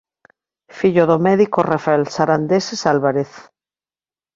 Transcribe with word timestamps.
Fillo 0.77 1.03
do 1.11 1.17
médico 1.27 1.59
Rafael 1.71 2.03
Sarandeses 2.15 2.81
Álvarez. 2.93 3.31